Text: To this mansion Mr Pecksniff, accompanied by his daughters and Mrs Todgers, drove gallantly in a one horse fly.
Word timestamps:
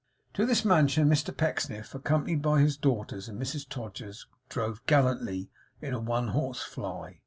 To 0.33 0.47
this 0.47 0.65
mansion 0.65 1.07
Mr 1.09 1.29
Pecksniff, 1.37 1.93
accompanied 1.93 2.41
by 2.41 2.59
his 2.61 2.75
daughters 2.75 3.29
and 3.29 3.39
Mrs 3.39 3.69
Todgers, 3.69 4.25
drove 4.49 4.83
gallantly 4.87 5.51
in 5.79 5.93
a 5.93 5.99
one 5.99 6.29
horse 6.29 6.63
fly. 6.63 7.19